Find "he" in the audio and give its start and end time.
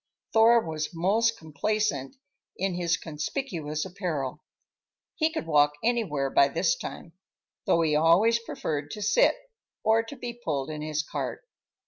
5.13-5.31, 7.81-7.95